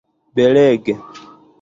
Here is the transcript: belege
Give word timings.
belege 0.35 0.93